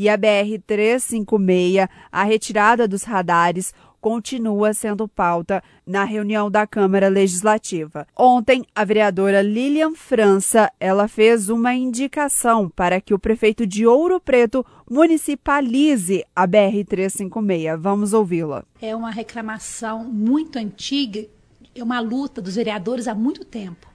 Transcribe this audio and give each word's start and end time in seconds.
e 0.00 0.08
a 0.08 0.16
BR-356, 0.16 1.86
a 2.10 2.24
retirada 2.24 2.88
dos 2.88 3.02
radares, 3.02 3.74
continua 4.00 4.72
sendo 4.72 5.06
pauta 5.06 5.62
na 5.86 6.04
reunião 6.04 6.50
da 6.50 6.66
Câmara 6.66 7.06
Legislativa. 7.06 8.06
Ontem, 8.16 8.64
a 8.74 8.82
vereadora 8.82 9.42
Lilian 9.42 9.92
França, 9.94 10.72
ela 10.80 11.06
fez 11.06 11.50
uma 11.50 11.74
indicação 11.74 12.66
para 12.70 12.98
que 12.98 13.12
o 13.12 13.18
prefeito 13.18 13.66
de 13.66 13.86
Ouro 13.86 14.18
Preto 14.18 14.64
municipalize 14.90 16.24
a 16.34 16.46
BR 16.46 16.82
356. 16.88 17.78
Vamos 17.78 18.14
ouvi-la. 18.14 18.64
É 18.80 18.96
uma 18.96 19.10
reclamação 19.10 20.02
muito 20.02 20.58
antiga, 20.58 21.26
é 21.74 21.84
uma 21.84 22.00
luta 22.00 22.40
dos 22.40 22.54
vereadores 22.54 23.06
há 23.06 23.14
muito 23.14 23.44
tempo. 23.44 23.86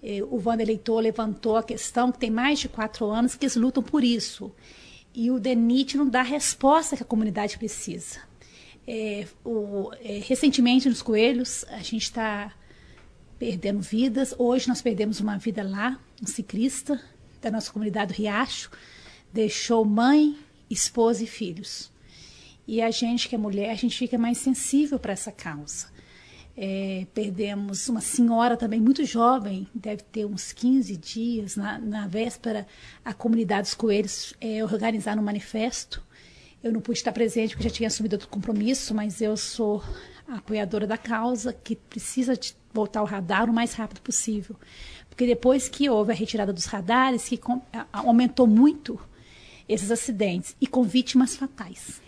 É, 0.00 0.22
o 0.22 0.40
Wanda 0.42 0.62
Eleitor 0.62 1.00
levantou 1.00 1.56
a 1.56 1.64
questão 1.64 2.12
que 2.12 2.18
tem 2.20 2.30
mais 2.30 2.60
de 2.60 2.68
quatro 2.68 3.06
anos 3.06 3.34
que 3.34 3.44
eles 3.44 3.56
lutam 3.56 3.82
por 3.82 4.04
isso. 4.04 4.52
E 5.14 5.30
o 5.30 5.40
DENIT 5.40 5.96
não 5.96 6.08
dá 6.08 6.20
a 6.20 6.24
resposta 6.24 6.96
que 6.96 7.02
a 7.02 7.06
comunidade 7.06 7.58
precisa. 7.58 8.20
É, 8.86 9.26
o, 9.44 9.90
é, 10.02 10.20
recentemente 10.24 10.88
nos 10.88 11.02
Coelhos, 11.02 11.64
a 11.68 11.78
gente 11.78 12.02
está 12.02 12.52
perdendo 13.38 13.80
vidas. 13.80 14.34
Hoje 14.38 14.68
nós 14.68 14.82
perdemos 14.82 15.20
uma 15.20 15.38
vida 15.38 15.62
lá, 15.62 15.98
um 16.22 16.26
ciclista 16.26 17.00
da 17.40 17.50
nossa 17.50 17.72
comunidade 17.72 18.12
do 18.12 18.16
Riacho, 18.16 18.70
deixou 19.32 19.84
mãe, 19.84 20.36
esposa 20.68 21.24
e 21.24 21.26
filhos. 21.26 21.90
E 22.66 22.80
a 22.80 22.90
gente 22.90 23.28
que 23.28 23.34
é 23.34 23.38
mulher, 23.38 23.70
a 23.70 23.74
gente 23.74 23.96
fica 23.96 24.16
mais 24.16 24.38
sensível 24.38 24.98
para 24.98 25.12
essa 25.12 25.32
causa. 25.32 25.88
É, 26.56 27.06
perdemos 27.14 27.88
uma 27.88 28.00
senhora 28.00 28.56
também 28.56 28.80
muito 28.80 29.04
jovem, 29.04 29.66
deve 29.74 30.02
ter 30.02 30.26
uns 30.26 30.52
15 30.52 30.96
dias, 30.96 31.56
na, 31.56 31.78
na 31.78 32.06
véspera, 32.06 32.66
a 33.04 33.14
comunidade 33.14 33.62
dos 33.62 33.74
Coelhos 33.74 34.34
é, 34.40 34.62
um 34.64 35.22
manifesto 35.22 36.02
eu 36.62 36.72
não 36.72 36.80
pude 36.80 36.98
estar 36.98 37.12
presente 37.12 37.54
porque 37.54 37.68
já 37.68 37.74
tinha 37.74 37.86
assumido 37.86 38.16
outro 38.16 38.28
compromisso, 38.28 38.94
mas 38.94 39.20
eu 39.20 39.36
sou 39.36 39.82
apoiadora 40.28 40.86
da 40.86 40.98
causa 40.98 41.52
que 41.52 41.74
precisa 41.74 42.38
voltar 42.72 43.00
ao 43.00 43.06
radar 43.06 43.48
o 43.48 43.52
mais 43.52 43.72
rápido 43.72 44.00
possível. 44.02 44.54
Porque 45.08 45.26
depois 45.26 45.68
que 45.68 45.88
houve 45.88 46.12
a 46.12 46.14
retirada 46.14 46.52
dos 46.52 46.66
radares, 46.66 47.28
que 47.28 47.40
aumentou 47.92 48.46
muito 48.46 49.00
esses 49.66 49.90
acidentes 49.90 50.54
e 50.60 50.66
com 50.66 50.82
vítimas 50.82 51.34
fatais. 51.34 52.00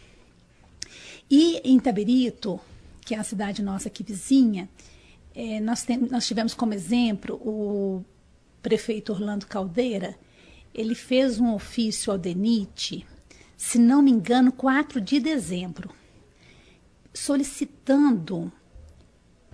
E 1.31 1.56
em 1.64 1.81
Taberito, 1.81 2.61
que 3.05 3.14
é 3.14 3.19
a 3.19 3.25
cidade 3.25 3.62
nossa 3.62 3.89
aqui 3.89 4.03
vizinha, 4.03 4.69
é, 5.34 5.61
nós, 5.61 5.83
tem, 5.83 5.98
nós 5.98 6.27
tivemos 6.27 6.55
como 6.55 6.75
exemplo 6.75 7.36
o 7.36 8.05
prefeito 8.62 9.12
Orlando 9.12 9.47
Caldeira, 9.47 10.17
ele 10.75 10.94
fez 10.94 11.39
um 11.39 11.55
ofício 11.55 12.12
ao 12.12 12.19
DENIT 12.19 13.06
se 13.62 13.78
não 13.78 14.03
me 14.03 14.11
engano, 14.11 14.50
4 14.50 15.00
de 15.00 15.20
dezembro, 15.20 15.89
solicitando 17.14 18.53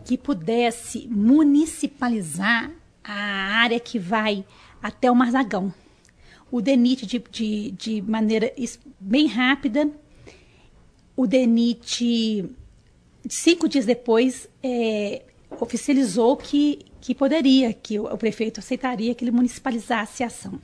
que 0.03 0.17
pudesse 0.17 1.07
municipalizar 1.09 2.73
a 3.05 3.12
área 3.12 3.79
que 3.79 3.99
vai 3.99 4.47
até 4.83 5.11
o 5.11 5.15
Marzagão. 5.15 5.75
O 6.51 6.62
DENIT, 6.62 7.05
de, 7.05 7.19
de, 7.31 7.71
de 7.73 8.01
maneira 8.01 8.51
bem 8.99 9.27
rápida, 9.27 9.91
o 11.15 11.27
DENIT, 11.27 12.49
cinco 13.29 13.69
dias 13.69 13.84
depois, 13.84 14.48
é, 14.62 15.23
oficializou 15.61 16.37
que, 16.37 16.84
que 17.01 17.15
poderia, 17.15 17.73
que 17.73 17.98
o, 17.98 18.05
o 18.05 18.19
prefeito 18.19 18.61
aceitaria 18.61 19.15
que 19.15 19.25
ele 19.25 19.31
municipalizasse 19.31 20.23
a 20.23 20.27
ação. 20.27 20.61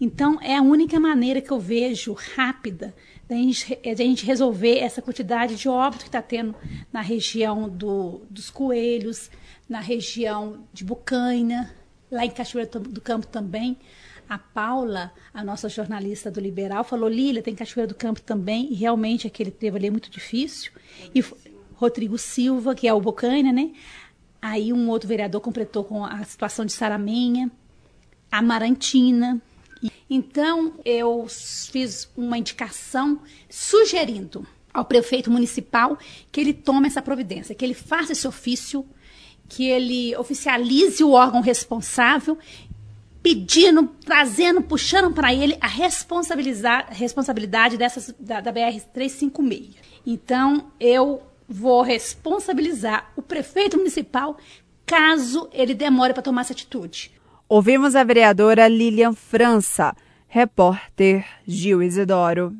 Então, 0.00 0.38
é 0.42 0.56
a 0.56 0.62
única 0.62 1.00
maneira 1.00 1.40
que 1.40 1.50
eu 1.50 1.58
vejo 1.58 2.12
rápida 2.12 2.94
da 3.28 3.34
gente, 3.34 3.78
é 3.82 3.96
gente 3.96 4.24
resolver 4.24 4.78
essa 4.78 5.02
quantidade 5.02 5.56
de 5.56 5.68
óbito 5.68 6.04
que 6.04 6.08
está 6.08 6.22
tendo 6.22 6.54
na 6.92 7.00
região 7.00 7.68
do, 7.68 8.22
dos 8.30 8.50
Coelhos, 8.50 9.30
na 9.68 9.80
região 9.80 10.64
de 10.72 10.84
Bucaina, 10.84 11.74
lá 12.10 12.24
em 12.24 12.30
Cachoeira 12.30 12.78
do 12.78 13.00
Campo 13.00 13.26
também. 13.26 13.76
A 14.28 14.38
Paula, 14.38 15.12
a 15.32 15.44
nossa 15.44 15.68
jornalista 15.68 16.30
do 16.30 16.40
Liberal, 16.40 16.82
falou: 16.82 17.08
Lília, 17.08 17.42
tem 17.42 17.54
Cachoeira 17.54 17.86
do 17.86 17.94
Campo 17.94 18.20
também, 18.20 18.72
e 18.72 18.74
realmente 18.74 19.26
aquele 19.26 19.50
trevo 19.50 19.76
ali 19.76 19.86
é 19.86 19.90
muito 19.90 20.10
difícil. 20.10 20.72
E 21.14 21.22
Rodrigo 21.76 22.18
Silva, 22.18 22.74
que 22.74 22.88
é 22.88 22.92
o 22.92 23.00
Bocaina, 23.00 23.52
né? 23.52 23.70
Aí 24.42 24.72
um 24.72 24.88
outro 24.88 25.08
vereador 25.08 25.40
completou 25.40 25.84
com 25.84 26.04
a 26.04 26.24
situação 26.24 26.64
de 26.64 26.72
Saramenha, 26.72 27.50
Amarantina, 28.30 29.40
então, 30.08 30.74
eu 30.84 31.26
fiz 31.28 32.08
uma 32.16 32.38
indicação 32.38 33.20
sugerindo 33.48 34.46
ao 34.72 34.84
prefeito 34.84 35.30
municipal 35.30 35.98
que 36.30 36.40
ele 36.40 36.52
tome 36.52 36.86
essa 36.86 37.02
providência, 37.02 37.54
que 37.54 37.64
ele 37.64 37.74
faça 37.74 38.12
esse 38.12 38.26
ofício, 38.26 38.86
que 39.48 39.66
ele 39.66 40.16
oficialize 40.16 41.02
o 41.02 41.12
órgão 41.12 41.40
responsável, 41.40 42.38
pedindo, 43.22 43.88
trazendo, 44.04 44.62
puxando 44.62 45.12
para 45.12 45.34
ele 45.34 45.56
a 45.60 45.66
responsabilidade 45.66 47.76
dessas, 47.76 48.14
da, 48.20 48.40
da 48.40 48.52
BR-356. 48.52 49.74
Então, 50.06 50.70
eu 50.78 51.22
vou 51.48 51.82
responsabilizar 51.82 53.12
o 53.16 53.22
prefeito 53.22 53.76
municipal 53.76 54.36
caso 54.84 55.48
ele 55.52 55.74
demore 55.74 56.12
para 56.12 56.22
tomar 56.22 56.42
essa 56.42 56.52
atitude. 56.52 57.12
Ouvimos 57.48 57.94
a 57.94 58.04
vereadora 58.04 58.68
Lilian 58.68 59.12
França, 59.12 59.94
repórter 60.28 61.24
Gil 61.46 61.82
Isidoro. 61.82 62.54